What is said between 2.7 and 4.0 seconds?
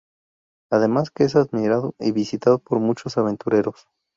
muchos aventureros.